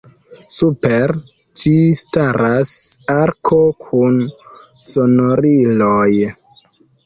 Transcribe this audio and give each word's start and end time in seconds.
Super 0.53 1.11
ĝi 1.63 1.73
staras 1.99 2.73
arko 3.19 3.61
kun 3.87 4.19
sonoriloj. 4.95 6.11